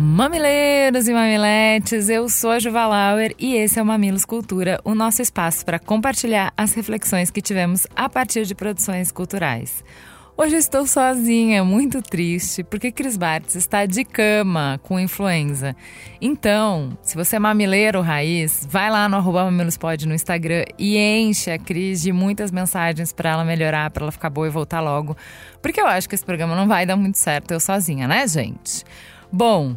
Mamileiros 0.00 1.08
e 1.08 1.12
mamiletes, 1.12 2.08
eu 2.08 2.28
sou 2.28 2.52
a 2.52 2.60
Juva 2.60 2.86
Lauer 2.86 3.34
e 3.36 3.56
esse 3.56 3.80
é 3.80 3.82
o 3.82 3.84
Mamilos 3.84 4.24
Cultura, 4.24 4.80
o 4.84 4.94
nosso 4.94 5.20
espaço 5.20 5.64
para 5.66 5.80
compartilhar 5.80 6.52
as 6.56 6.72
reflexões 6.72 7.32
que 7.32 7.42
tivemos 7.42 7.84
a 7.96 8.08
partir 8.08 8.46
de 8.46 8.54
produções 8.54 9.10
culturais. 9.10 9.82
Hoje 10.36 10.54
estou 10.54 10.86
sozinha, 10.86 11.64
muito 11.64 12.00
triste, 12.00 12.62
porque 12.62 12.92
Cris 12.92 13.16
Bartz 13.16 13.56
está 13.56 13.86
de 13.86 14.04
cama 14.04 14.78
com 14.84 15.00
influenza. 15.00 15.74
Então, 16.20 16.96
se 17.02 17.16
você 17.16 17.34
é 17.34 17.40
mamileiro 17.40 18.00
raiz, 18.00 18.64
vai 18.70 18.88
lá 18.88 19.08
no 19.08 19.16
arroba 19.16 19.46
mamilospod 19.46 20.06
no 20.06 20.14
Instagram 20.14 20.64
e 20.78 20.96
enche 20.96 21.50
a 21.50 21.58
Cris 21.58 22.00
de 22.02 22.12
muitas 22.12 22.52
mensagens 22.52 23.12
para 23.12 23.30
ela 23.30 23.44
melhorar, 23.44 23.90
para 23.90 24.04
ela 24.04 24.12
ficar 24.12 24.30
boa 24.30 24.46
e 24.46 24.50
voltar 24.50 24.80
logo. 24.80 25.16
Porque 25.60 25.80
eu 25.80 25.88
acho 25.88 26.08
que 26.08 26.14
esse 26.14 26.24
programa 26.24 26.54
não 26.54 26.68
vai 26.68 26.86
dar 26.86 26.94
muito 26.94 27.18
certo 27.18 27.50
eu 27.50 27.58
sozinha, 27.58 28.06
né, 28.06 28.28
gente? 28.28 28.84
Bom, 29.30 29.76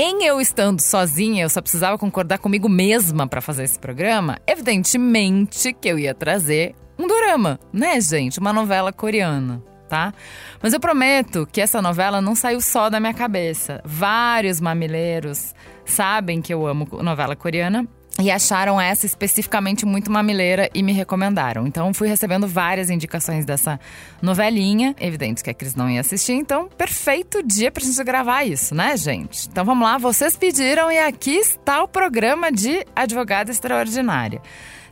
em 0.00 0.22
eu 0.22 0.40
estando 0.40 0.80
sozinha, 0.80 1.42
eu 1.42 1.48
só 1.48 1.60
precisava 1.60 1.98
concordar 1.98 2.38
comigo 2.38 2.68
mesma 2.68 3.26
para 3.26 3.40
fazer 3.40 3.64
esse 3.64 3.76
programa, 3.76 4.38
evidentemente 4.46 5.72
que 5.72 5.88
eu 5.88 5.98
ia 5.98 6.14
trazer 6.14 6.76
um 6.96 7.08
dorama, 7.08 7.58
né, 7.72 8.00
gente? 8.00 8.38
Uma 8.38 8.52
novela 8.52 8.92
coreana, 8.92 9.60
tá? 9.88 10.14
Mas 10.62 10.72
eu 10.72 10.78
prometo 10.78 11.48
que 11.50 11.60
essa 11.60 11.82
novela 11.82 12.20
não 12.20 12.36
saiu 12.36 12.60
só 12.60 12.88
da 12.88 13.00
minha 13.00 13.12
cabeça. 13.12 13.82
Vários 13.84 14.60
mamileiros 14.60 15.52
sabem 15.84 16.40
que 16.40 16.54
eu 16.54 16.64
amo 16.64 16.88
novela 17.02 17.34
coreana 17.34 17.84
e 18.20 18.30
acharam 18.30 18.80
essa 18.80 19.06
especificamente 19.06 19.86
muito 19.86 20.10
mamileira 20.10 20.68
e 20.74 20.82
me 20.82 20.92
recomendaram. 20.92 21.66
Então 21.66 21.94
fui 21.94 22.08
recebendo 22.08 22.48
várias 22.48 22.90
indicações 22.90 23.44
dessa 23.44 23.78
novelinha. 24.20 24.94
Evidente 25.00 25.42
que 25.42 25.50
a 25.50 25.54
Cris 25.54 25.74
não 25.74 25.88
ia 25.88 26.00
assistir, 26.00 26.32
então 26.32 26.68
perfeito 26.76 27.42
dia 27.42 27.70
pra 27.70 27.84
gente 27.84 28.02
gravar 28.02 28.44
isso, 28.44 28.74
né, 28.74 28.96
gente? 28.96 29.48
Então 29.48 29.64
vamos 29.64 29.86
lá, 29.86 29.98
vocês 29.98 30.36
pediram 30.36 30.90
e 30.90 30.98
aqui 30.98 31.36
está 31.36 31.82
o 31.82 31.88
programa 31.88 32.50
de 32.50 32.84
Advogada 32.94 33.50
Extraordinária. 33.50 34.42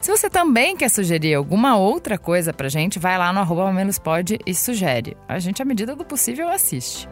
Se 0.01 0.11
você 0.11 0.31
também 0.31 0.77
quer 0.77 0.89
sugerir 0.89 1.35
alguma 1.35 1.77
outra 1.77 2.17
coisa 2.17 2.53
pra 2.53 2.69
gente, 2.69 2.99
vai 2.99 3.19
lá 3.19 3.33
no 3.33 3.41
arroba 3.41 3.73
pode 4.05 4.39
e 4.47 4.55
sugere. 4.55 5.17
A 5.27 5.39
gente, 5.41 5.61
à 5.61 5.65
medida 5.65 5.97
do 5.97 6.05
possível, 6.05 6.49
assiste. 6.49 7.09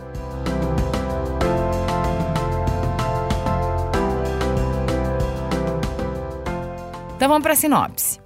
Então 7.17 7.29
vamos 7.29 7.43
para 7.43 7.53
a 7.53 7.57
sinopse. 7.57 8.21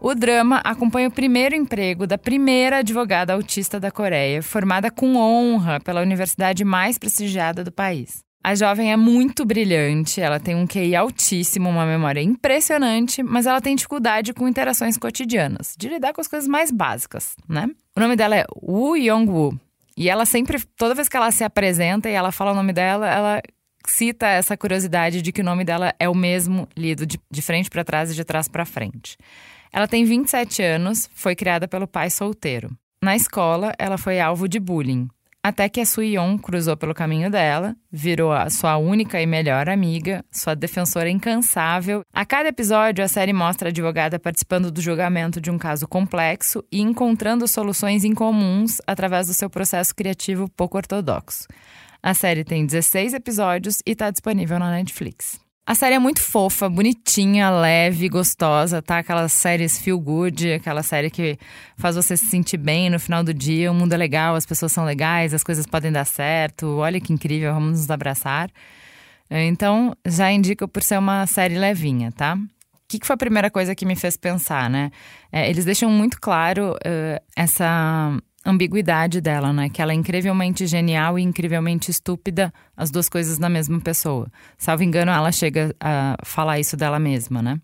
O 0.00 0.14
drama 0.14 0.60
acompanha 0.62 1.08
o 1.08 1.10
primeiro 1.10 1.54
emprego 1.54 2.06
da 2.06 2.18
primeira 2.18 2.78
advogada 2.78 3.32
autista 3.32 3.80
da 3.80 3.90
Coreia, 3.90 4.42
formada 4.42 4.90
com 4.90 5.16
honra 5.16 5.80
pela 5.80 6.02
universidade 6.02 6.64
mais 6.64 6.98
prestigiada 6.98 7.64
do 7.64 7.72
país. 7.72 8.18
A 8.44 8.54
jovem 8.54 8.92
é 8.92 8.96
muito 8.96 9.44
brilhante, 9.44 10.20
ela 10.20 10.38
tem 10.38 10.54
um 10.54 10.66
QI 10.66 10.94
altíssimo, 10.94 11.68
uma 11.68 11.84
memória 11.84 12.20
impressionante, 12.20 13.20
mas 13.20 13.46
ela 13.46 13.60
tem 13.60 13.74
dificuldade 13.74 14.32
com 14.32 14.46
interações 14.46 14.96
cotidianas, 14.96 15.74
de 15.76 15.88
lidar 15.88 16.12
com 16.12 16.20
as 16.20 16.28
coisas 16.28 16.46
mais 16.46 16.70
básicas, 16.70 17.34
né? 17.48 17.68
O 17.96 18.00
nome 18.00 18.14
dela 18.14 18.36
é 18.36 18.44
Woo 18.62 18.96
Young-woo. 18.96 19.58
E 19.96 20.08
ela 20.08 20.26
sempre, 20.26 20.62
toda 20.76 20.94
vez 20.94 21.08
que 21.08 21.16
ela 21.16 21.32
se 21.32 21.42
apresenta 21.42 22.08
e 22.08 22.12
ela 22.12 22.30
fala 22.30 22.52
o 22.52 22.54
nome 22.54 22.72
dela, 22.72 23.10
ela 23.10 23.42
cita 23.86 24.26
essa 24.26 24.56
curiosidade 24.56 25.22
de 25.22 25.32
que 25.32 25.40
o 25.40 25.44
nome 25.44 25.64
dela 25.64 25.94
é 25.98 26.08
o 26.08 26.14
mesmo 26.14 26.68
lido 26.76 27.06
de, 27.06 27.18
de 27.30 27.42
frente 27.42 27.70
para 27.70 27.84
trás 27.84 28.10
e 28.10 28.14
de 28.14 28.24
trás 28.24 28.48
para 28.48 28.64
frente. 28.64 29.16
Ela 29.72 29.88
tem 29.88 30.04
27 30.04 30.62
anos, 30.62 31.08
foi 31.14 31.34
criada 31.34 31.68
pelo 31.68 31.86
pai 31.86 32.10
solteiro. 32.10 32.70
Na 33.02 33.14
escola, 33.14 33.72
ela 33.78 33.98
foi 33.98 34.20
alvo 34.20 34.48
de 34.48 34.58
bullying, 34.58 35.08
até 35.46 35.68
que 35.68 35.80
a 35.80 35.86
Suion 35.86 36.36
cruzou 36.36 36.76
pelo 36.76 36.92
caminho 36.92 37.30
dela, 37.30 37.76
virou 37.88 38.32
a 38.32 38.50
sua 38.50 38.78
única 38.78 39.22
e 39.22 39.26
melhor 39.26 39.68
amiga, 39.68 40.24
sua 40.28 40.56
defensora 40.56 41.08
incansável. 41.08 42.02
A 42.12 42.26
cada 42.26 42.48
episódio, 42.48 43.04
a 43.04 43.06
série 43.06 43.32
mostra 43.32 43.68
a 43.68 43.70
advogada 43.70 44.18
participando 44.18 44.72
do 44.72 44.80
julgamento 44.80 45.40
de 45.40 45.48
um 45.48 45.56
caso 45.56 45.86
complexo 45.86 46.64
e 46.72 46.80
encontrando 46.80 47.46
soluções 47.46 48.02
incomuns 48.02 48.80
através 48.88 49.28
do 49.28 49.34
seu 49.34 49.48
processo 49.48 49.94
criativo 49.94 50.50
pouco 50.56 50.78
ortodoxo. 50.78 51.46
A 52.06 52.14
série 52.14 52.44
tem 52.44 52.64
16 52.64 53.14
episódios 53.14 53.82
e 53.84 53.90
está 53.90 54.12
disponível 54.12 54.60
na 54.60 54.70
Netflix. 54.70 55.40
A 55.66 55.74
série 55.74 55.96
é 55.96 55.98
muito 55.98 56.22
fofa, 56.22 56.68
bonitinha, 56.68 57.50
leve, 57.50 58.08
gostosa, 58.08 58.80
tá? 58.80 58.98
Aquelas 58.98 59.32
séries 59.32 59.76
feel 59.76 59.98
good, 59.98 60.52
aquela 60.52 60.84
série 60.84 61.10
que 61.10 61.36
faz 61.76 61.96
você 61.96 62.16
se 62.16 62.26
sentir 62.26 62.58
bem 62.58 62.88
no 62.88 63.00
final 63.00 63.24
do 63.24 63.34
dia, 63.34 63.72
o 63.72 63.74
mundo 63.74 63.92
é 63.92 63.96
legal, 63.96 64.36
as 64.36 64.46
pessoas 64.46 64.70
são 64.70 64.84
legais, 64.84 65.34
as 65.34 65.42
coisas 65.42 65.66
podem 65.66 65.90
dar 65.90 66.04
certo, 66.04 66.76
olha 66.76 67.00
que 67.00 67.12
incrível, 67.12 67.52
vamos 67.52 67.80
nos 67.80 67.90
abraçar. 67.90 68.52
Então, 69.28 69.92
já 70.06 70.30
indico 70.30 70.68
por 70.68 70.84
ser 70.84 71.00
uma 71.00 71.26
série 71.26 71.58
levinha, 71.58 72.12
tá? 72.12 72.36
O 72.36 72.88
que, 72.88 73.00
que 73.00 73.06
foi 73.06 73.14
a 73.14 73.16
primeira 73.16 73.50
coisa 73.50 73.74
que 73.74 73.84
me 73.84 73.96
fez 73.96 74.16
pensar, 74.16 74.70
né? 74.70 74.92
É, 75.32 75.50
eles 75.50 75.64
deixam 75.64 75.90
muito 75.90 76.20
claro 76.20 76.74
uh, 76.74 77.24
essa 77.34 78.16
ambiguidade 78.46 79.20
dela, 79.20 79.52
né? 79.52 79.68
Que 79.68 79.82
ela 79.82 79.92
é 79.92 79.94
incrivelmente 79.94 80.66
genial 80.66 81.18
e 81.18 81.22
incrivelmente 81.22 81.90
estúpida, 81.90 82.52
as 82.76 82.90
duas 82.90 83.08
coisas 83.08 83.38
na 83.38 83.48
mesma 83.48 83.80
pessoa. 83.80 84.30
Salvo 84.56 84.84
engano, 84.84 85.10
ela 85.10 85.32
chega 85.32 85.74
a 85.80 86.16
falar 86.24 86.60
isso 86.60 86.76
dela 86.76 86.98
mesma, 86.98 87.42
né? 87.42 87.60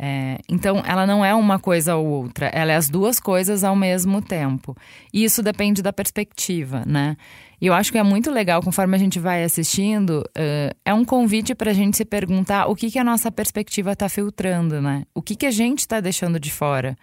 É, 0.00 0.38
então, 0.48 0.80
ela 0.86 1.06
não 1.06 1.24
é 1.24 1.34
uma 1.34 1.58
coisa 1.58 1.96
ou 1.96 2.06
outra, 2.06 2.46
ela 2.46 2.70
é 2.70 2.76
as 2.76 2.88
duas 2.88 3.18
coisas 3.18 3.64
ao 3.64 3.74
mesmo 3.74 4.22
tempo. 4.22 4.76
E 5.12 5.24
isso 5.24 5.42
depende 5.42 5.82
da 5.82 5.92
perspectiva, 5.92 6.84
né? 6.86 7.16
E 7.60 7.66
eu 7.66 7.74
acho 7.74 7.90
que 7.90 7.98
é 7.98 8.02
muito 8.04 8.30
legal, 8.30 8.62
conforme 8.62 8.94
a 8.94 8.98
gente 8.98 9.18
vai 9.18 9.42
assistindo, 9.42 10.20
uh, 10.20 10.76
é 10.84 10.94
um 10.94 11.04
convite 11.04 11.52
para 11.52 11.72
a 11.72 11.74
gente 11.74 11.96
se 11.96 12.04
perguntar 12.04 12.66
o 12.66 12.76
que, 12.76 12.88
que 12.88 12.98
a 12.98 13.02
nossa 13.02 13.32
perspectiva 13.32 13.92
está 13.92 14.08
filtrando, 14.08 14.80
né? 14.80 15.02
O 15.12 15.20
que, 15.20 15.34
que 15.34 15.46
a 15.46 15.50
gente 15.50 15.80
está 15.80 15.98
deixando 15.98 16.38
de 16.38 16.52
fora 16.52 16.96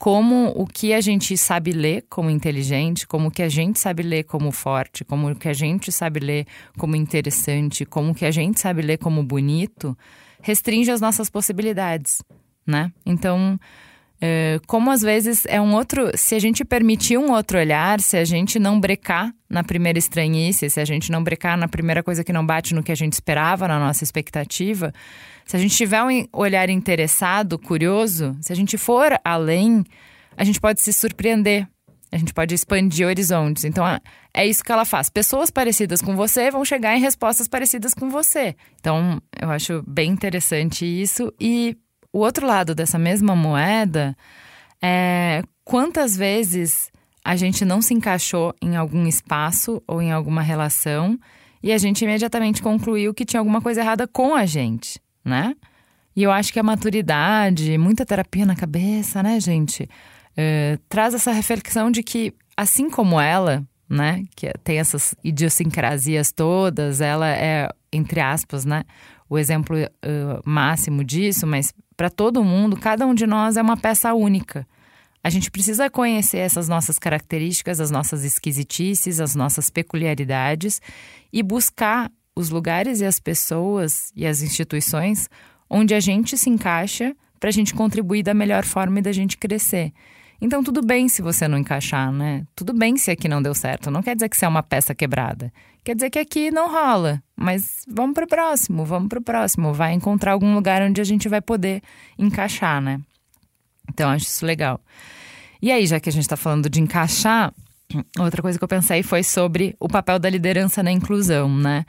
como 0.00 0.48
o 0.56 0.66
que 0.66 0.94
a 0.94 1.00
gente 1.02 1.36
sabe 1.36 1.72
ler 1.72 2.06
como 2.08 2.30
inteligente, 2.30 3.06
como 3.06 3.28
o 3.28 3.30
que 3.30 3.42
a 3.42 3.50
gente 3.50 3.78
sabe 3.78 4.02
ler 4.02 4.24
como 4.24 4.50
forte, 4.50 5.04
como 5.04 5.30
o 5.30 5.36
que 5.36 5.46
a 5.46 5.52
gente 5.52 5.92
sabe 5.92 6.20
ler 6.20 6.46
como 6.78 6.96
interessante, 6.96 7.84
como 7.84 8.12
o 8.12 8.14
que 8.14 8.24
a 8.24 8.30
gente 8.30 8.58
sabe 8.58 8.80
ler 8.80 8.96
como 8.96 9.22
bonito, 9.22 9.94
restringe 10.40 10.90
as 10.90 11.02
nossas 11.02 11.28
possibilidades, 11.28 12.22
né? 12.66 12.90
Então, 13.04 13.60
como 14.66 14.90
às 14.90 15.00
vezes 15.00 15.44
é 15.46 15.60
um 15.60 15.74
outro. 15.74 16.10
Se 16.14 16.34
a 16.34 16.38
gente 16.38 16.64
permitir 16.64 17.18
um 17.18 17.32
outro 17.32 17.58
olhar, 17.58 18.00
se 18.00 18.16
a 18.16 18.24
gente 18.24 18.58
não 18.58 18.78
brecar 18.78 19.32
na 19.48 19.64
primeira 19.64 19.98
estranhice, 19.98 20.68
se 20.68 20.80
a 20.80 20.84
gente 20.84 21.10
não 21.10 21.24
brecar 21.24 21.56
na 21.56 21.68
primeira 21.68 22.02
coisa 22.02 22.22
que 22.22 22.32
não 22.32 22.44
bate 22.44 22.74
no 22.74 22.82
que 22.82 22.92
a 22.92 22.96
gente 22.96 23.14
esperava, 23.14 23.66
na 23.66 23.78
nossa 23.78 24.04
expectativa, 24.04 24.92
se 25.44 25.56
a 25.56 25.58
gente 25.58 25.74
tiver 25.74 26.02
um 26.02 26.26
olhar 26.32 26.68
interessado, 26.70 27.58
curioso, 27.58 28.36
se 28.40 28.52
a 28.52 28.56
gente 28.56 28.78
for 28.78 29.18
além, 29.24 29.84
a 30.36 30.44
gente 30.44 30.60
pode 30.60 30.80
se 30.80 30.92
surpreender. 30.92 31.66
A 32.12 32.18
gente 32.18 32.34
pode 32.34 32.54
expandir 32.54 33.06
horizontes. 33.06 33.64
Então, 33.64 33.84
é 34.34 34.44
isso 34.44 34.64
que 34.64 34.72
ela 34.72 34.84
faz. 34.84 35.08
Pessoas 35.08 35.48
parecidas 35.48 36.02
com 36.02 36.16
você 36.16 36.50
vão 36.50 36.64
chegar 36.64 36.96
em 36.96 37.00
respostas 37.00 37.46
parecidas 37.46 37.94
com 37.94 38.10
você. 38.10 38.56
Então, 38.80 39.22
eu 39.40 39.48
acho 39.48 39.84
bem 39.86 40.10
interessante 40.10 40.84
isso. 40.84 41.32
E 41.40 41.76
o 42.12 42.18
outro 42.18 42.46
lado 42.46 42.74
dessa 42.74 42.98
mesma 42.98 43.36
moeda 43.36 44.16
é 44.82 45.42
quantas 45.64 46.16
vezes 46.16 46.90
a 47.24 47.36
gente 47.36 47.64
não 47.64 47.82
se 47.82 47.94
encaixou 47.94 48.54
em 48.62 48.76
algum 48.76 49.06
espaço 49.06 49.82
ou 49.86 50.00
em 50.00 50.10
alguma 50.10 50.42
relação 50.42 51.18
e 51.62 51.72
a 51.72 51.78
gente 51.78 52.04
imediatamente 52.04 52.62
concluiu 52.62 53.12
que 53.12 53.24
tinha 53.24 53.40
alguma 53.40 53.60
coisa 53.60 53.80
errada 53.80 54.08
com 54.08 54.34
a 54.34 54.46
gente 54.46 55.00
né? 55.24 55.54
E 56.14 56.22
eu 56.22 56.30
acho 56.30 56.52
que 56.52 56.58
a 56.58 56.62
maturidade, 56.62 57.78
muita 57.78 58.04
terapia 58.04 58.44
na 58.44 58.56
cabeça, 58.56 59.22
né, 59.22 59.38
gente, 59.38 59.88
é, 60.36 60.78
traz 60.88 61.14
essa 61.14 61.32
reflexão 61.32 61.90
de 61.90 62.02
que, 62.02 62.34
assim 62.56 62.90
como 62.90 63.20
ela, 63.20 63.64
né, 63.88 64.24
que 64.34 64.52
tem 64.64 64.78
essas 64.78 65.14
idiosincrasias 65.22 66.32
todas, 66.32 67.00
ela 67.00 67.28
é, 67.28 67.68
entre 67.92 68.20
aspas, 68.20 68.64
né, 68.64 68.82
o 69.28 69.38
exemplo 69.38 69.76
uh, 69.76 70.42
máximo 70.44 71.04
disso, 71.04 71.46
mas 71.46 71.72
para 72.00 72.08
todo 72.08 72.42
mundo, 72.42 72.78
cada 72.78 73.06
um 73.06 73.12
de 73.12 73.26
nós 73.26 73.58
é 73.58 73.60
uma 73.60 73.76
peça 73.76 74.14
única. 74.14 74.66
A 75.22 75.28
gente 75.28 75.50
precisa 75.50 75.90
conhecer 75.90 76.38
essas 76.38 76.66
nossas 76.66 76.98
características, 76.98 77.78
as 77.78 77.90
nossas 77.90 78.24
esquisitices, 78.24 79.20
as 79.20 79.34
nossas 79.34 79.68
peculiaridades 79.68 80.80
e 81.30 81.42
buscar 81.42 82.10
os 82.34 82.48
lugares 82.48 83.02
e 83.02 83.04
as 83.04 83.20
pessoas 83.20 84.10
e 84.16 84.26
as 84.26 84.40
instituições 84.40 85.28
onde 85.68 85.92
a 85.94 86.00
gente 86.00 86.38
se 86.38 86.48
encaixa 86.48 87.14
para 87.38 87.50
a 87.50 87.52
gente 87.52 87.74
contribuir 87.74 88.22
da 88.22 88.32
melhor 88.32 88.64
forma 88.64 89.00
e 89.00 89.02
da 89.02 89.12
gente 89.12 89.36
crescer. 89.36 89.92
Então, 90.40 90.64
tudo 90.64 90.80
bem 90.82 91.08
se 91.08 91.20
você 91.20 91.46
não 91.46 91.58
encaixar, 91.58 92.10
né? 92.10 92.46
Tudo 92.56 92.72
bem 92.72 92.96
se 92.96 93.10
aqui 93.10 93.28
não 93.28 93.42
deu 93.42 93.54
certo. 93.54 93.90
Não 93.90 94.02
quer 94.02 94.14
dizer 94.14 94.28
que 94.28 94.36
você 94.36 94.46
é 94.46 94.48
uma 94.48 94.62
peça 94.62 94.94
quebrada. 94.94 95.52
Quer 95.84 95.94
dizer 95.94 96.10
que 96.10 96.18
aqui 96.18 96.50
não 96.50 96.70
rola. 96.70 97.22
Mas 97.36 97.84
vamos 97.86 98.14
para 98.14 98.24
o 98.24 98.28
próximo, 98.28 98.84
vamos 98.84 99.08
para 99.08 99.18
o 99.18 99.22
próximo. 99.22 99.74
Vai 99.74 99.92
encontrar 99.92 100.32
algum 100.32 100.54
lugar 100.54 100.80
onde 100.82 101.00
a 101.00 101.04
gente 101.04 101.28
vai 101.28 101.42
poder 101.42 101.82
encaixar, 102.18 102.80
né? 102.80 103.00
Então, 103.88 104.08
acho 104.08 104.26
isso 104.26 104.46
legal. 104.46 104.80
E 105.60 105.70
aí, 105.70 105.86
já 105.86 106.00
que 106.00 106.08
a 106.08 106.12
gente 106.12 106.22
está 106.22 106.36
falando 106.36 106.70
de 106.70 106.80
encaixar, 106.80 107.52
outra 108.18 108.40
coisa 108.40 108.58
que 108.58 108.64
eu 108.64 108.68
pensei 108.68 109.02
foi 109.02 109.22
sobre 109.22 109.76
o 109.78 109.88
papel 109.88 110.18
da 110.18 110.30
liderança 110.30 110.82
na 110.82 110.90
inclusão, 110.90 111.54
né? 111.54 111.84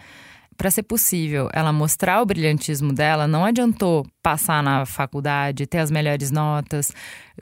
Para 0.61 0.69
ser 0.69 0.83
possível 0.83 1.49
ela 1.53 1.73
mostrar 1.73 2.21
o 2.21 2.25
brilhantismo 2.25 2.93
dela, 2.93 3.27
não 3.27 3.43
adiantou 3.43 4.05
passar 4.21 4.61
na 4.61 4.85
faculdade, 4.85 5.65
ter 5.65 5.79
as 5.79 5.89
melhores 5.89 6.29
notas, 6.29 6.93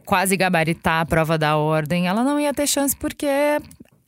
quase 0.06 0.38
gabaritar 0.38 1.02
a 1.02 1.06
prova 1.06 1.38
da 1.38 1.58
ordem. 1.58 2.08
Ela 2.08 2.24
não 2.24 2.40
ia 2.40 2.54
ter 2.54 2.66
chance 2.66 2.96
porque 2.96 3.28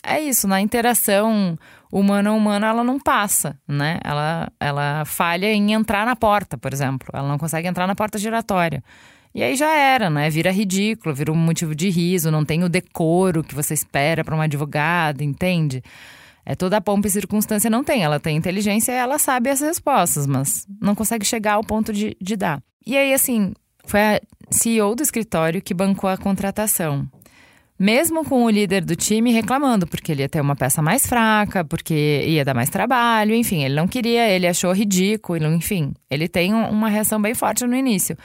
é 0.02 0.22
isso, 0.22 0.48
na 0.48 0.62
interação 0.62 1.60
humana 1.92 2.31
humana 2.31 2.68
ela 2.68 2.86
não 2.86 2.98
passa, 2.98 3.60
né? 3.68 4.00
Ela, 4.02 4.50
ela 4.58 5.04
falha 5.04 5.52
em 5.52 5.74
entrar 5.74 6.06
na 6.06 6.16
porta, 6.16 6.57
por 6.57 6.72
exemplo. 6.72 7.10
Ela 7.12 7.28
não 7.28 7.38
consegue 7.38 7.68
entrar 7.68 7.86
na 7.88 7.96
porta 7.96 8.18
giratória. 8.18 8.81
E 9.36 9.44
aí 9.44 9.57
já 9.57 9.75
era, 9.75 10.10
né? 10.10 10.30
Vira 10.30 10.54
ridículo, 10.54 11.14
vira 11.14 11.34
um 11.34 11.36
motivo 11.36 11.75
de 11.75 11.90
riso, 11.90 12.31
não 12.31 12.46
tem 12.46 12.64
o 12.64 12.69
decoro 12.69 13.44
que 13.44 13.54
você 13.54 13.74
espera 13.74 14.24
para 14.24 14.36
uma 14.36 14.46
advogada, 14.46 15.22
entende? 15.22 15.84
É 16.46 16.56
toda 16.56 16.78
a 16.78 16.82
pompa 16.82 17.08
e 17.08 17.12
circunstância 17.12 17.70
não 17.70 17.84
tem. 17.84 18.04
Ela 18.04 18.20
tem 18.20 18.36
inteligência 18.36 18.92
ela 18.92 19.20
sabe 19.20 19.50
as 19.50 19.62
respostas, 19.62 20.26
mas 20.26 20.66
não 20.82 20.96
consegue 20.96 21.26
chegar 21.26 21.54
ao 21.54 21.64
ponto 21.64 21.94
de, 21.94 22.16
de 22.20 22.36
dar. 22.36 22.62
E 22.86 22.98
aí, 22.98 23.14
assim, 23.14 23.54
foi 23.86 24.00
a 24.00 24.22
CEO 24.50 24.96
do 24.96 25.04
escritório 25.04 25.62
que 25.62 25.74
bancou 25.74 26.10
a 26.10 26.18
contratação. 26.18 27.08
Mesmo 27.80 28.24
com 28.24 28.44
o 28.44 28.50
líder 28.50 28.86
do 28.86 28.96
time 28.96 29.32
reclamando, 29.32 29.88
porque 29.88 30.12
ele 30.12 30.22
ia 30.22 30.30
ter 30.30 30.40
uma 30.40 30.56
peça 30.56 30.84
mais 30.84 31.08
fraca, 31.08 31.66
porque 31.66 32.24
ia 32.28 32.46
dar 32.46 32.54
mais 32.54 32.70
trabalho, 32.70 33.34
enfim, 33.34 33.64
ele 33.64 33.74
não 33.74 33.88
queria, 33.88 34.30
ele 34.30 34.46
achou 34.46 34.72
ridículo, 34.72 35.48
enfim, 35.48 35.92
ele 36.08 36.28
tem 36.28 36.54
uma 36.54 36.90
reação 36.90 37.20
bem 37.20 37.34
forte 37.34 37.66
no 37.66 37.76
início. 37.76 38.16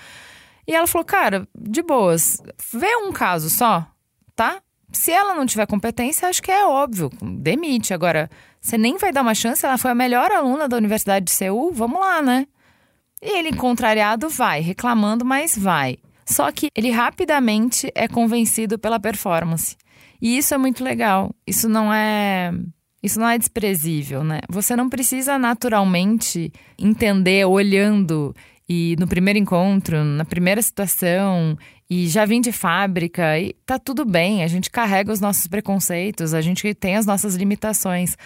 E 0.66 0.74
ela 0.74 0.86
falou: 0.86 1.06
Cara, 1.06 1.48
de 1.58 1.82
boas, 1.82 2.42
vê 2.70 2.96
um 2.96 3.12
caso 3.12 3.48
só, 3.48 3.86
tá? 4.34 4.60
Se 4.96 5.12
ela 5.12 5.34
não 5.34 5.44
tiver 5.44 5.66
competência, 5.66 6.26
acho 6.26 6.42
que 6.42 6.50
é 6.50 6.64
óbvio, 6.64 7.10
demite. 7.20 7.92
Agora, 7.92 8.30
você 8.60 8.78
nem 8.78 8.96
vai 8.96 9.12
dar 9.12 9.20
uma 9.20 9.34
chance, 9.34 9.64
ela 9.64 9.76
foi 9.76 9.90
a 9.90 9.94
melhor 9.94 10.32
aluna 10.32 10.66
da 10.66 10.76
Universidade 10.76 11.26
de 11.26 11.32
Seul, 11.32 11.70
vamos 11.70 12.00
lá, 12.00 12.22
né? 12.22 12.46
E 13.22 13.38
ele, 13.38 13.54
contrariado, 13.54 14.28
vai, 14.30 14.60
reclamando, 14.60 15.24
mas 15.24 15.56
vai. 15.56 15.98
Só 16.24 16.50
que 16.50 16.70
ele 16.74 16.90
rapidamente 16.90 17.92
é 17.94 18.08
convencido 18.08 18.78
pela 18.78 18.98
performance. 18.98 19.76
E 20.20 20.38
isso 20.38 20.54
é 20.54 20.58
muito 20.58 20.82
legal. 20.82 21.30
Isso 21.46 21.68
não 21.68 21.92
é. 21.92 22.50
Isso 23.02 23.20
não 23.20 23.28
é 23.28 23.38
desprezível, 23.38 24.24
né? 24.24 24.40
Você 24.48 24.74
não 24.74 24.88
precisa 24.88 25.38
naturalmente 25.38 26.50
entender 26.78 27.44
olhando 27.44 28.34
e 28.68 28.96
no 28.98 29.06
primeiro 29.06 29.38
encontro, 29.38 30.02
na 30.02 30.24
primeira 30.24 30.60
situação, 30.60 31.56
e 31.88 32.08
já 32.08 32.24
vim 32.24 32.40
de 32.40 32.50
fábrica, 32.50 33.38
e 33.38 33.54
tá 33.64 33.78
tudo 33.78 34.04
bem, 34.04 34.42
a 34.42 34.48
gente 34.48 34.70
carrega 34.70 35.12
os 35.12 35.20
nossos 35.20 35.46
preconceitos, 35.46 36.34
a 36.34 36.40
gente 36.40 36.74
tem 36.74 36.96
as 36.96 37.06
nossas 37.06 37.36
limitações. 37.36 38.16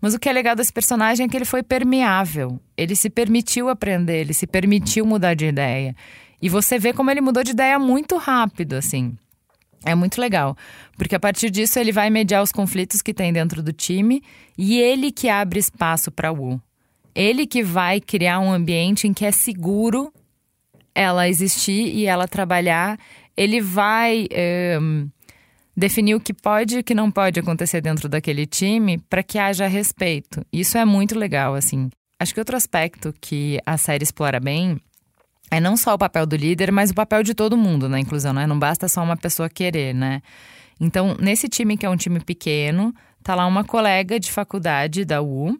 Mas 0.00 0.14
o 0.14 0.18
que 0.18 0.28
é 0.28 0.32
legal 0.32 0.56
desse 0.56 0.72
personagem 0.72 1.26
é 1.26 1.28
que 1.28 1.36
ele 1.36 1.44
foi 1.44 1.62
permeável. 1.62 2.58
Ele 2.74 2.96
se 2.96 3.10
permitiu 3.10 3.68
aprender, 3.68 4.20
ele 4.20 4.32
se 4.32 4.46
permitiu 4.46 5.04
mudar 5.04 5.34
de 5.34 5.44
ideia. 5.44 5.94
E 6.40 6.48
você 6.48 6.78
vê 6.78 6.94
como 6.94 7.10
ele 7.10 7.20
mudou 7.20 7.44
de 7.44 7.50
ideia 7.50 7.78
muito 7.78 8.16
rápido, 8.16 8.74
assim. 8.74 9.14
É 9.84 9.94
muito 9.94 10.20
legal, 10.20 10.56
porque 10.96 11.14
a 11.14 11.20
partir 11.20 11.50
disso 11.50 11.78
ele 11.78 11.90
vai 11.90 12.10
mediar 12.10 12.42
os 12.42 12.52
conflitos 12.52 13.00
que 13.00 13.14
tem 13.14 13.32
dentro 13.32 13.62
do 13.62 13.72
time 13.72 14.22
e 14.56 14.78
ele 14.78 15.10
que 15.10 15.28
abre 15.28 15.58
espaço 15.58 16.10
para 16.10 16.30
o 16.30 16.54
U. 16.54 16.62
Ele 17.14 17.46
que 17.46 17.62
vai 17.62 18.00
criar 18.00 18.40
um 18.40 18.52
ambiente 18.52 19.08
em 19.08 19.14
que 19.14 19.24
é 19.24 19.32
seguro 19.32 20.12
ela 20.94 21.28
existir 21.28 21.94
e 21.94 22.06
ela 22.06 22.28
trabalhar. 22.28 22.98
Ele 23.36 23.60
vai 23.60 24.26
é, 24.30 24.78
definir 25.76 26.14
o 26.14 26.20
que 26.20 26.34
pode 26.34 26.76
e 26.76 26.80
o 26.80 26.84
que 26.84 26.94
não 26.94 27.10
pode 27.10 27.40
acontecer 27.40 27.80
dentro 27.80 28.08
daquele 28.08 28.46
time 28.46 28.98
para 29.08 29.22
que 29.22 29.38
haja 29.38 29.66
respeito. 29.66 30.44
Isso 30.52 30.76
é 30.76 30.84
muito 30.84 31.18
legal, 31.18 31.54
assim. 31.54 31.90
Acho 32.18 32.34
que 32.34 32.40
outro 32.40 32.56
aspecto 32.56 33.14
que 33.20 33.58
a 33.64 33.78
série 33.78 34.04
explora 34.04 34.38
bem 34.38 34.78
é 35.50 35.58
não 35.58 35.76
só 35.76 35.94
o 35.94 35.98
papel 35.98 36.26
do 36.26 36.36
líder, 36.36 36.70
mas 36.70 36.90
o 36.90 36.94
papel 36.94 37.22
de 37.22 37.34
todo 37.34 37.56
mundo 37.56 37.88
na 37.88 37.98
inclusão, 37.98 38.32
né? 38.32 38.46
Não 38.46 38.58
basta 38.58 38.88
só 38.88 39.02
uma 39.02 39.16
pessoa 39.16 39.48
querer, 39.48 39.94
né? 39.94 40.22
Então, 40.78 41.16
nesse 41.18 41.48
time 41.48 41.76
que 41.76 41.84
é 41.84 41.90
um 41.90 41.96
time 41.96 42.20
pequeno, 42.20 42.94
tá 43.22 43.34
lá 43.34 43.46
uma 43.46 43.64
colega 43.64 44.20
de 44.20 44.30
faculdade 44.30 45.04
da 45.04 45.20
U, 45.20 45.58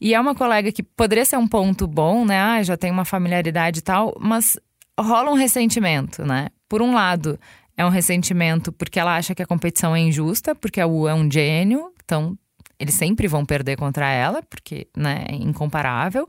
e 0.00 0.14
é 0.14 0.20
uma 0.20 0.34
colega 0.34 0.72
que 0.72 0.82
poderia 0.82 1.24
ser 1.24 1.36
um 1.36 1.46
ponto 1.46 1.86
bom, 1.86 2.24
né? 2.24 2.40
Ah, 2.40 2.62
já 2.62 2.76
tem 2.76 2.90
uma 2.90 3.04
familiaridade 3.04 3.80
e 3.80 3.82
tal, 3.82 4.16
mas 4.18 4.58
rola 4.98 5.30
um 5.30 5.34
ressentimento, 5.34 6.24
né? 6.24 6.48
Por 6.68 6.80
um 6.80 6.94
lado, 6.94 7.38
é 7.76 7.84
um 7.84 7.90
ressentimento 7.90 8.72
porque 8.72 8.98
ela 8.98 9.16
acha 9.16 9.34
que 9.34 9.42
a 9.42 9.46
competição 9.46 9.94
é 9.94 10.00
injusta, 10.00 10.54
porque 10.54 10.80
a 10.80 10.86
U 10.86 11.06
é 11.06 11.14
um 11.14 11.30
gênio, 11.30 11.92
então 12.04 12.36
eles 12.78 12.94
sempre 12.94 13.28
vão 13.28 13.44
perder 13.44 13.76
contra 13.76 14.10
ela, 14.10 14.42
porque 14.42 14.88
né, 14.96 15.26
é 15.28 15.34
incomparável. 15.34 16.26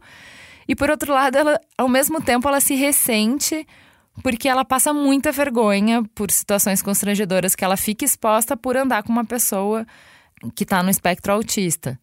E 0.68 0.75
por 0.75 0.89
outro 0.89 1.13
lado, 1.13 1.38
ela, 1.38 1.59
ao 1.77 1.88
mesmo 1.88 2.21
tempo, 2.21 2.47
ela 2.47 2.59
se 2.59 2.75
ressente 2.75 3.65
porque 4.21 4.50
ela 4.50 4.65
passa 4.65 4.94
muita 4.94 5.31
vergonha 5.31 6.03
por 6.13 6.29
situações 6.29 6.81
constrangedoras 6.81 7.56
que 7.56 7.63
ela 7.63 7.77
fica 7.77 8.03
exposta 8.03 8.57
por 8.57 8.75
andar 8.75 9.03
com 9.03 9.12
uma 9.12 9.25
pessoa 9.25 9.85
que 10.53 10.63
está 10.63 10.83
no 10.83 10.89
espectro 10.89 11.31
autista. 11.31 11.97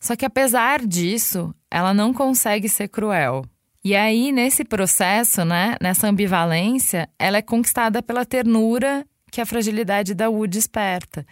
Só 0.00 0.16
que 0.16 0.24
apesar 0.24 0.86
disso, 0.86 1.54
ela 1.70 1.92
não 1.92 2.12
consegue 2.12 2.68
ser 2.68 2.88
cruel. 2.88 3.44
E 3.84 3.94
aí, 3.94 4.32
nesse 4.32 4.64
processo, 4.64 5.44
né, 5.44 5.76
nessa 5.80 6.08
ambivalência, 6.08 7.08
ela 7.18 7.36
é 7.38 7.42
conquistada 7.42 8.02
pela 8.02 8.24
ternura 8.24 9.06
que 9.30 9.40
a 9.40 9.46
fragilidade 9.46 10.14
da 10.14 10.28
U 10.28 10.46
desperta. 10.46 11.24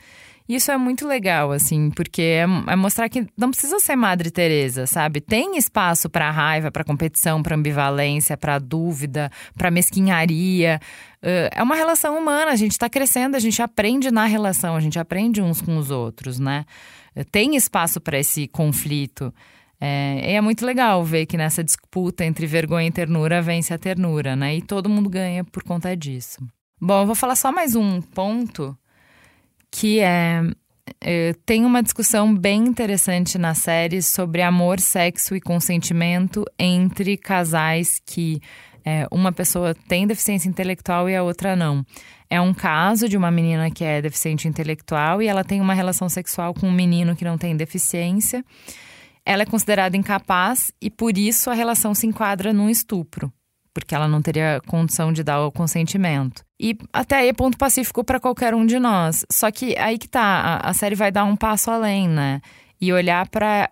Isso 0.46 0.70
é 0.70 0.76
muito 0.76 1.08
legal, 1.08 1.52
assim, 1.52 1.90
porque 1.90 2.20
é, 2.20 2.42
é 2.42 2.76
mostrar 2.76 3.08
que 3.08 3.26
não 3.36 3.50
precisa 3.50 3.80
ser 3.80 3.96
Madre 3.96 4.30
Teresa, 4.30 4.86
sabe? 4.86 5.20
Tem 5.20 5.56
espaço 5.56 6.10
para 6.10 6.30
raiva, 6.30 6.70
para 6.70 6.84
competição, 6.84 7.42
para 7.42 7.56
ambivalência, 7.56 8.36
para 8.36 8.58
dúvida, 8.58 9.30
para 9.56 9.70
mesquinharia. 9.70 10.78
Uh, 11.22 11.48
é 11.50 11.62
uma 11.62 11.74
relação 11.74 12.18
humana, 12.18 12.50
a 12.50 12.56
gente 12.56 12.72
está 12.72 12.90
crescendo, 12.90 13.36
a 13.36 13.40
gente 13.40 13.62
aprende 13.62 14.10
na 14.10 14.26
relação, 14.26 14.76
a 14.76 14.80
gente 14.80 14.98
aprende 14.98 15.40
uns 15.40 15.62
com 15.62 15.78
os 15.78 15.90
outros, 15.90 16.38
né? 16.38 16.66
Tem 17.30 17.54
espaço 17.54 18.00
para 18.00 18.18
esse 18.18 18.48
conflito. 18.48 19.32
É, 19.80 20.32
e 20.32 20.34
é 20.34 20.40
muito 20.40 20.64
legal 20.64 21.04
ver 21.04 21.26
que 21.26 21.36
nessa 21.36 21.62
disputa 21.62 22.24
entre 22.24 22.46
vergonha 22.46 22.88
e 22.88 22.90
ternura 22.90 23.42
vence 23.42 23.74
a 23.74 23.78
ternura, 23.78 24.34
né? 24.34 24.56
E 24.56 24.62
todo 24.62 24.88
mundo 24.88 25.10
ganha 25.10 25.44
por 25.44 25.62
conta 25.62 25.94
disso. 25.94 26.38
Bom, 26.80 27.02
eu 27.02 27.06
vou 27.06 27.14
falar 27.14 27.36
só 27.36 27.52
mais 27.52 27.76
um 27.76 28.00
ponto 28.00 28.76
que 29.70 30.00
é, 30.00 30.42
é 31.00 31.34
tem 31.44 31.64
uma 31.64 31.82
discussão 31.82 32.34
bem 32.34 32.64
interessante 32.64 33.36
na 33.36 33.54
série 33.54 34.00
sobre 34.00 34.42
amor, 34.42 34.80
sexo 34.80 35.36
e 35.36 35.40
consentimento 35.40 36.44
entre 36.58 37.16
casais 37.16 38.00
que 38.06 38.40
é, 38.84 39.06
uma 39.10 39.32
pessoa 39.32 39.74
tem 39.88 40.06
deficiência 40.06 40.48
intelectual 40.48 41.08
e 41.08 41.16
a 41.16 41.22
outra 41.22 41.56
não. 41.56 41.84
É 42.28 42.40
um 42.40 42.52
caso 42.52 43.08
de 43.08 43.16
uma 43.16 43.30
menina 43.30 43.70
que 43.70 43.82
é 43.82 44.02
deficiente 44.02 44.46
intelectual 44.46 45.22
e 45.22 45.26
ela 45.26 45.42
tem 45.42 45.60
uma 45.60 45.72
relação 45.72 46.08
sexual 46.08 46.52
com 46.52 46.68
um 46.68 46.72
menino 46.72 47.16
que 47.16 47.24
não 47.24 47.38
tem 47.38 47.56
deficiência. 47.56 48.44
Ela 49.24 49.42
é 49.42 49.46
considerada 49.46 49.96
incapaz 49.96 50.70
e 50.80 50.90
por 50.90 51.16
isso 51.16 51.48
a 51.48 51.54
relação 51.54 51.94
se 51.94 52.06
enquadra 52.06 52.52
num 52.52 52.68
estupro, 52.68 53.32
porque 53.72 53.94
ela 53.94 54.06
não 54.06 54.20
teria 54.20 54.60
condição 54.66 55.12
de 55.12 55.22
dar 55.22 55.40
o 55.46 55.52
consentimento. 55.52 56.44
E 56.60 56.76
até 56.92 57.16
aí 57.16 57.28
é 57.28 57.32
ponto 57.32 57.56
pacífico 57.56 58.04
para 58.04 58.20
qualquer 58.20 58.54
um 58.54 58.66
de 58.66 58.78
nós. 58.78 59.24
Só 59.32 59.50
que 59.50 59.78
aí 59.78 59.96
que 59.96 60.08
tá, 60.08 60.20
a, 60.20 60.70
a 60.70 60.74
série 60.74 60.94
vai 60.94 61.10
dar 61.10 61.24
um 61.24 61.36
passo 61.36 61.70
além, 61.70 62.06
né? 62.06 62.42
E 62.78 62.92
olhar 62.92 63.26
para 63.28 63.70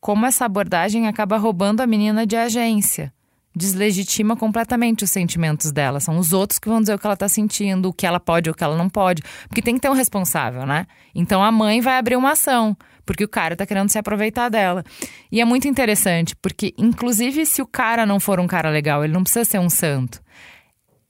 como 0.00 0.24
essa 0.24 0.46
abordagem 0.46 1.06
acaba 1.06 1.36
roubando 1.36 1.82
a 1.82 1.86
menina 1.86 2.26
de 2.26 2.36
agência 2.36 3.12
deslegitima 3.54 4.36
completamente 4.36 5.04
os 5.04 5.10
sentimentos 5.10 5.70
dela. 5.70 6.00
São 6.00 6.18
os 6.18 6.32
outros 6.32 6.58
que 6.58 6.68
vão 6.68 6.80
dizer 6.80 6.94
o 6.94 6.98
que 6.98 7.06
ela 7.06 7.16
tá 7.16 7.28
sentindo, 7.28 7.88
o 7.88 7.92
que 7.92 8.06
ela 8.06 8.18
pode 8.18 8.50
ou 8.50 8.54
o 8.54 8.56
que 8.56 8.64
ela 8.64 8.76
não 8.76 8.88
pode. 8.88 9.22
Porque 9.48 9.62
tem 9.62 9.74
que 9.74 9.80
ter 9.80 9.88
um 9.88 9.94
responsável, 9.94 10.66
né? 10.66 10.86
Então 11.14 11.42
a 11.42 11.52
mãe 11.52 11.80
vai 11.80 11.96
abrir 11.96 12.16
uma 12.16 12.32
ação, 12.32 12.76
porque 13.06 13.24
o 13.24 13.28
cara 13.28 13.54
tá 13.54 13.64
querendo 13.64 13.88
se 13.88 13.98
aproveitar 13.98 14.48
dela. 14.48 14.84
E 15.30 15.40
é 15.40 15.44
muito 15.44 15.68
interessante, 15.68 16.34
porque 16.36 16.74
inclusive 16.76 17.46
se 17.46 17.62
o 17.62 17.66
cara 17.66 18.04
não 18.04 18.18
for 18.18 18.40
um 18.40 18.46
cara 18.46 18.70
legal, 18.70 19.04
ele 19.04 19.12
não 19.12 19.22
precisa 19.22 19.44
ser 19.44 19.58
um 19.58 19.70
santo. 19.70 20.22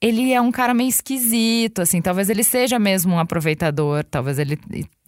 Ele 0.00 0.34
é 0.34 0.40
um 0.40 0.52
cara 0.52 0.74
meio 0.74 0.88
esquisito, 0.88 1.80
assim, 1.80 2.02
talvez 2.02 2.28
ele 2.28 2.44
seja 2.44 2.78
mesmo 2.78 3.14
um 3.14 3.18
aproveitador, 3.18 4.04
talvez 4.04 4.38
ele 4.38 4.58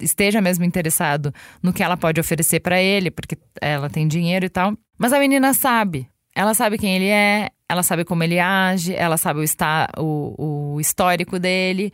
esteja 0.01 0.41
mesmo 0.41 0.65
interessado 0.65 1.35
no 1.63 1.71
que 1.71 1.83
ela 1.83 1.99
pode 1.99 2.19
oferecer 2.19 2.61
para 2.61 2.81
ele, 2.81 3.11
porque 3.11 3.37
ela 3.61 3.91
tem 3.91 4.09
dinheiro 4.09 4.47
e 4.47 4.49
tal. 4.49 4.73
Mas 4.97 5.13
a 5.13 5.19
menina 5.19 5.53
sabe, 5.53 6.09
ela 6.37 6.53
sabe 6.53 6.77
quem 6.77 6.95
ele 6.95 7.09
é, 7.09 7.49
ela 7.67 7.83
sabe 7.83 8.05
como 8.05 8.23
ele 8.23 8.39
age, 8.39 8.95
ela 8.95 9.17
sabe 9.17 9.41
o, 9.41 9.43
está, 9.43 9.89
o, 9.97 10.75
o 10.75 10.81
histórico 10.81 11.39
dele, 11.39 11.91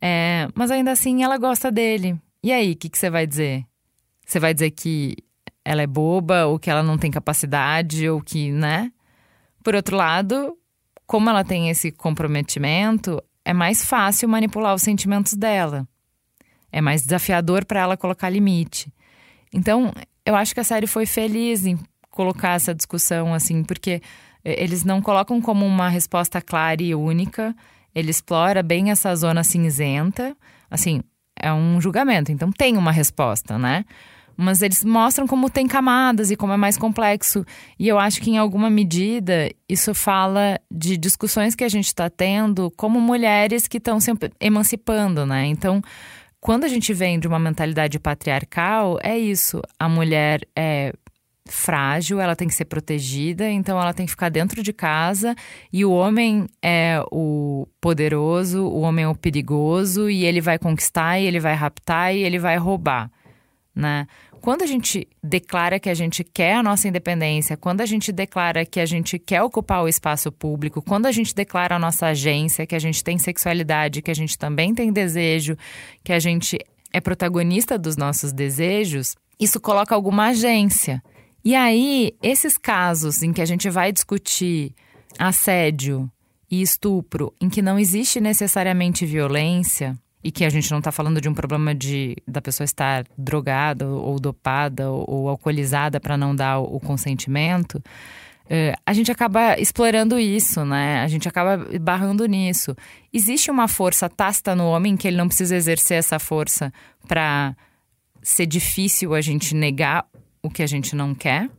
é, 0.00 0.48
mas 0.56 0.72
ainda 0.72 0.90
assim 0.90 1.22
ela 1.22 1.38
gosta 1.38 1.70
dele. 1.70 2.20
E 2.42 2.52
aí, 2.52 2.72
o 2.72 2.76
que, 2.76 2.88
que 2.88 2.98
você 2.98 3.08
vai 3.08 3.28
dizer? 3.28 3.64
Você 4.26 4.40
vai 4.40 4.52
dizer 4.52 4.72
que 4.72 5.14
ela 5.64 5.82
é 5.82 5.86
boba, 5.86 6.46
ou 6.46 6.58
que 6.58 6.68
ela 6.68 6.82
não 6.82 6.98
tem 6.98 7.12
capacidade, 7.12 8.08
ou 8.08 8.20
que, 8.20 8.50
né? 8.50 8.90
Por 9.62 9.76
outro 9.76 9.96
lado, 9.96 10.58
como 11.06 11.30
ela 11.30 11.44
tem 11.44 11.70
esse 11.70 11.92
comprometimento, 11.92 13.22
é 13.44 13.52
mais 13.52 13.84
fácil 13.84 14.28
manipular 14.28 14.74
os 14.74 14.82
sentimentos 14.82 15.34
dela. 15.34 15.86
É 16.72 16.80
mais 16.80 17.02
desafiador 17.02 17.64
para 17.64 17.82
ela 17.82 17.96
colocar 17.96 18.28
limite. 18.28 18.92
Então, 19.52 19.92
eu 20.24 20.34
acho 20.34 20.52
que 20.52 20.60
a 20.60 20.64
série 20.64 20.88
foi 20.88 21.06
feliz 21.06 21.64
em 21.64 21.78
colocar 22.16 22.54
essa 22.54 22.74
discussão 22.74 23.34
assim, 23.34 23.62
porque 23.62 24.00
eles 24.42 24.82
não 24.82 25.02
colocam 25.02 25.40
como 25.40 25.66
uma 25.66 25.90
resposta 25.90 26.40
clara 26.40 26.82
e 26.82 26.94
única. 26.94 27.54
Ele 27.94 28.10
explora 28.10 28.62
bem 28.62 28.90
essa 28.90 29.14
zona 29.14 29.44
cinzenta. 29.44 30.34
Assim, 30.70 31.02
é 31.38 31.52
um 31.52 31.80
julgamento, 31.80 32.32
então 32.32 32.50
tem 32.50 32.76
uma 32.76 32.90
resposta, 32.90 33.58
né? 33.58 33.84
Mas 34.36 34.60
eles 34.60 34.84
mostram 34.84 35.26
como 35.26 35.48
tem 35.48 35.66
camadas 35.66 36.30
e 36.30 36.36
como 36.36 36.52
é 36.52 36.56
mais 36.56 36.76
complexo. 36.76 37.44
E 37.78 37.88
eu 37.88 37.98
acho 37.98 38.20
que, 38.20 38.30
em 38.30 38.38
alguma 38.38 38.68
medida, 38.68 39.50
isso 39.68 39.94
fala 39.94 40.60
de 40.70 40.96
discussões 40.96 41.54
que 41.54 41.64
a 41.64 41.68
gente 41.68 41.86
está 41.86 42.10
tendo 42.10 42.70
como 42.76 43.00
mulheres 43.00 43.66
que 43.66 43.78
estão 43.78 43.98
se 43.98 44.10
emancipando, 44.38 45.24
né? 45.24 45.46
Então, 45.46 45.80
quando 46.38 46.64
a 46.64 46.68
gente 46.68 46.92
vem 46.92 47.18
de 47.18 47.26
uma 47.26 47.38
mentalidade 47.38 47.98
patriarcal, 47.98 48.98
é 49.02 49.18
isso. 49.18 49.62
A 49.78 49.88
mulher 49.88 50.42
é 50.54 50.92
frágil, 51.48 52.20
ela 52.20 52.36
tem 52.36 52.48
que 52.48 52.54
ser 52.54 52.64
protegida, 52.64 53.48
então 53.50 53.80
ela 53.80 53.92
tem 53.92 54.06
que 54.06 54.10
ficar 54.10 54.28
dentro 54.28 54.62
de 54.62 54.72
casa 54.72 55.34
e 55.72 55.84
o 55.84 55.92
homem 55.92 56.46
é 56.62 57.02
o 57.10 57.66
poderoso, 57.80 58.64
o 58.64 58.80
homem 58.80 59.04
é 59.04 59.08
o 59.08 59.14
perigoso 59.14 60.10
e 60.10 60.24
ele 60.24 60.40
vai 60.40 60.58
conquistar 60.58 61.18
e 61.18 61.26
ele 61.26 61.40
vai 61.40 61.54
raptar 61.54 62.14
e 62.14 62.22
ele 62.22 62.38
vai 62.38 62.56
roubar, 62.56 63.10
né? 63.74 64.06
Quando 64.40 64.62
a 64.62 64.66
gente 64.66 65.08
declara 65.20 65.80
que 65.80 65.90
a 65.90 65.94
gente 65.94 66.22
quer 66.22 66.54
a 66.54 66.62
nossa 66.62 66.86
independência, 66.86 67.56
quando 67.56 67.80
a 67.80 67.86
gente 67.86 68.12
declara 68.12 68.64
que 68.64 68.78
a 68.78 68.86
gente 68.86 69.18
quer 69.18 69.42
ocupar 69.42 69.82
o 69.82 69.88
espaço 69.88 70.30
público, 70.30 70.80
quando 70.80 71.06
a 71.06 71.10
gente 71.10 71.34
declara 71.34 71.74
a 71.74 71.78
nossa 71.80 72.06
agência, 72.06 72.64
que 72.64 72.76
a 72.76 72.78
gente 72.78 73.02
tem 73.02 73.18
sexualidade, 73.18 74.02
que 74.02 74.10
a 74.10 74.14
gente 74.14 74.38
também 74.38 74.72
tem 74.72 74.92
desejo, 74.92 75.56
que 76.04 76.12
a 76.12 76.20
gente 76.20 76.58
é 76.92 77.00
protagonista 77.00 77.76
dos 77.76 77.96
nossos 77.96 78.32
desejos, 78.32 79.16
isso 79.38 79.60
coloca 79.60 79.94
alguma 79.94 80.28
agência. 80.28 81.02
E 81.46 81.54
aí, 81.54 82.12
esses 82.20 82.58
casos 82.58 83.22
em 83.22 83.32
que 83.32 83.40
a 83.40 83.44
gente 83.44 83.70
vai 83.70 83.92
discutir 83.92 84.74
assédio 85.16 86.10
e 86.50 86.60
estupro, 86.60 87.32
em 87.40 87.48
que 87.48 87.62
não 87.62 87.78
existe 87.78 88.20
necessariamente 88.20 89.06
violência, 89.06 89.96
e 90.24 90.32
que 90.32 90.44
a 90.44 90.50
gente 90.50 90.68
não 90.72 90.78
está 90.78 90.90
falando 90.90 91.20
de 91.20 91.28
um 91.28 91.34
problema 91.34 91.72
de 91.72 92.16
da 92.26 92.42
pessoa 92.42 92.64
estar 92.64 93.06
drogada 93.16 93.86
ou 93.86 94.18
dopada 94.18 94.90
ou, 94.90 95.04
ou 95.08 95.28
alcoolizada 95.28 96.00
para 96.00 96.16
não 96.16 96.34
dar 96.34 96.58
o, 96.58 96.78
o 96.78 96.80
consentimento, 96.80 97.80
é, 98.50 98.74
a 98.84 98.92
gente 98.92 99.12
acaba 99.12 99.56
explorando 99.56 100.18
isso, 100.18 100.64
né? 100.64 101.00
A 101.04 101.06
gente 101.06 101.28
acaba 101.28 101.64
barrando 101.80 102.26
nisso. 102.26 102.76
Existe 103.12 103.52
uma 103.52 103.68
força 103.68 104.08
tácita 104.08 104.56
no 104.56 104.64
homem 104.64 104.96
que 104.96 105.06
ele 105.06 105.16
não 105.16 105.28
precisa 105.28 105.54
exercer 105.54 105.98
essa 105.98 106.18
força 106.18 106.72
para 107.06 107.54
ser 108.20 108.46
difícil 108.46 109.14
a 109.14 109.20
gente 109.20 109.54
negar 109.54 110.04
o 110.46 110.50
que 110.50 110.62
a 110.62 110.66
gente 110.66 110.96
não 110.96 111.14
quer. 111.14 111.50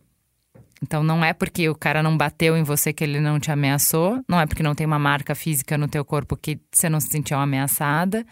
Então 0.82 1.03
não 1.03 1.24
é 1.24 1.34
porque 1.34 1.67
o 1.70 1.75
cara 1.75 2.03
não 2.03 2.15
bateu 2.15 2.56
em 2.56 2.63
você 2.63 2.94
que 2.94 3.03
ele 3.03 3.20
não 3.20 3.39
te 3.39 3.51
ameaçou, 3.51 4.22
não 4.27 4.39
é 4.39 4.46
porque 4.46 4.63
não 4.63 4.75
tem 4.75 4.86
uma 4.86 5.00
marca 5.00 5.34
física 5.34 5.77
no 5.77 5.88
teu 5.88 6.06
corpo 6.06 6.38
que 6.38 6.60
você 6.72 6.89
não 6.89 7.00
se 7.00 7.10
sentiu 7.10 7.38
ameaçada. 7.38 8.25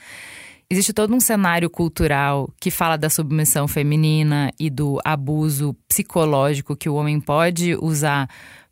Existe 0.69 0.93
todo 0.93 1.13
um 1.13 1.19
cenário 1.19 1.69
cultural 1.69 2.51
que 2.59 2.71
fala 2.71 2.97
da 2.97 3.09
submissão 3.09 3.67
feminina 3.67 4.51
e 4.59 4.69
do 4.69 4.99
abuso 5.03 5.75
psicológico 5.87 6.75
que 6.75 6.89
o 6.89 6.95
homem 6.95 7.19
pode 7.19 7.75
usar 7.75 8.27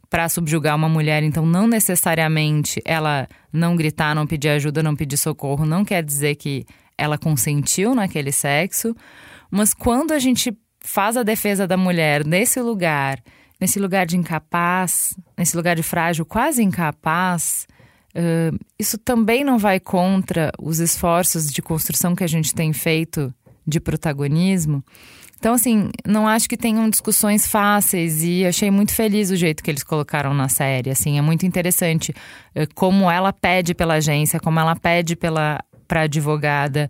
para 0.09 0.29
subjugar 0.29 0.75
uma 0.75 0.89
mulher, 0.89 1.23
então 1.23 1.43
não 1.43 1.65
necessariamente 1.65 2.79
ela 2.85 3.27
não 3.51 3.75
gritar, 3.75 4.13
não 4.13 4.27
pedir 4.27 4.49
ajuda, 4.49 4.83
não 4.83 4.95
pedir 4.95 5.17
socorro, 5.17 5.65
não 5.65 5.83
quer 5.83 6.03
dizer 6.03 6.35
que 6.35 6.65
ela 6.95 7.17
consentiu 7.17 7.95
naquele 7.95 8.31
sexo, 8.31 8.95
mas 9.49 9.73
quando 9.73 10.11
a 10.11 10.19
gente 10.19 10.55
faz 10.83 11.15
a 11.15 11.23
defesa 11.23 11.65
da 11.65 11.77
mulher 11.77 12.25
nesse 12.25 12.59
lugar, 12.59 13.19
nesse 13.59 13.79
lugar 13.79 14.05
de 14.05 14.17
incapaz, 14.17 15.17
nesse 15.37 15.55
lugar 15.55 15.75
de 15.75 15.83
frágil, 15.83 16.25
quase 16.25 16.61
incapaz, 16.61 17.65
uh, 18.15 18.59
isso 18.77 18.97
também 18.97 19.43
não 19.43 19.57
vai 19.57 19.79
contra 19.79 20.51
os 20.59 20.79
esforços 20.79 21.49
de 21.49 21.61
construção 21.61 22.13
que 22.13 22.23
a 22.23 22.27
gente 22.27 22.53
tem 22.53 22.73
feito 22.73 23.33
de 23.65 23.79
protagonismo. 23.79 24.83
Então, 25.39 25.53
assim, 25.53 25.89
não 26.05 26.25
acho 26.27 26.47
que 26.47 26.55
tenham 26.55 26.89
discussões 26.89 27.47
fáceis 27.47 28.23
e 28.23 28.45
achei 28.45 28.71
muito 28.71 28.93
feliz 28.93 29.29
o 29.29 29.35
jeito 29.35 29.61
que 29.61 29.69
eles 29.69 29.83
colocaram 29.83 30.33
na 30.33 30.47
série. 30.47 30.89
Assim, 30.89 31.17
é 31.17 31.21
muito 31.21 31.45
interessante 31.45 32.13
como 32.73 33.11
ela 33.11 33.33
pede 33.33 33.73
pela 33.73 33.95
agência, 33.95 34.39
como 34.39 34.57
ela 34.57 34.73
pede 34.73 35.17
pela 35.17 35.59
para 35.85 36.03
advogada 36.03 36.89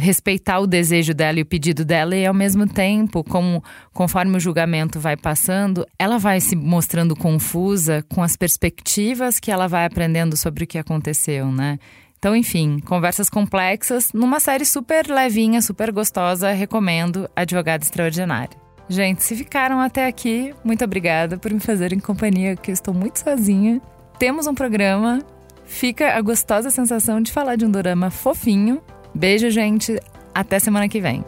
respeitar 0.00 0.58
o 0.58 0.66
desejo 0.66 1.14
dela 1.14 1.38
e 1.38 1.42
o 1.42 1.46
pedido 1.46 1.84
dela, 1.84 2.16
e 2.16 2.26
ao 2.26 2.34
mesmo 2.34 2.66
tempo, 2.66 3.22
como 3.22 3.62
conforme 3.92 4.36
o 4.36 4.40
julgamento 4.40 4.98
vai 4.98 5.16
passando, 5.16 5.86
ela 5.98 6.18
vai 6.18 6.40
se 6.40 6.56
mostrando 6.56 7.14
confusa 7.14 8.04
com 8.08 8.22
as 8.22 8.36
perspectivas 8.36 9.38
que 9.38 9.50
ela 9.50 9.68
vai 9.68 9.84
aprendendo 9.84 10.36
sobre 10.36 10.64
o 10.64 10.66
que 10.66 10.78
aconteceu, 10.78 11.50
né? 11.52 11.78
Então, 12.18 12.36
enfim, 12.36 12.78
conversas 12.86 13.28
complexas 13.28 14.12
numa 14.12 14.38
série 14.38 14.64
super 14.64 15.08
levinha, 15.08 15.60
super 15.60 15.90
gostosa. 15.90 16.52
Recomendo 16.52 17.28
Advogada 17.34 17.82
Extraordinária. 17.82 18.56
Gente, 18.88 19.24
se 19.24 19.34
ficaram 19.34 19.80
até 19.80 20.06
aqui, 20.06 20.54
muito 20.64 20.84
obrigada 20.84 21.36
por 21.36 21.52
me 21.52 21.58
fazerem 21.58 21.98
companhia, 21.98 22.54
que 22.54 22.70
eu 22.70 22.72
estou 22.72 22.94
muito 22.94 23.18
sozinha. 23.18 23.80
Temos 24.18 24.46
um 24.46 24.54
programa, 24.54 25.20
fica 25.64 26.16
a 26.16 26.20
gostosa 26.20 26.70
sensação 26.70 27.20
de 27.20 27.32
falar 27.32 27.56
de 27.56 27.64
um 27.64 27.70
dorama 27.70 28.08
fofinho 28.10 28.80
Beijo, 29.14 29.50
gente. 29.50 30.00
Até 30.34 30.58
semana 30.58 30.88
que 30.88 31.00
vem. 31.00 31.24